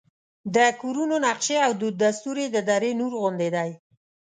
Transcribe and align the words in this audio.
د 0.55 0.57
کورونو 0.81 1.15
نقشې 1.27 1.57
او 1.65 1.71
دود 1.79 1.95
دستور 2.03 2.37
یې 2.41 2.47
د 2.51 2.57
دره 2.67 2.91
نور 2.99 3.11
غوندې 3.19 3.49
دی. 3.55 3.69